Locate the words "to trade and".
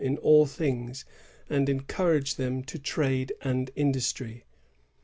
2.63-3.69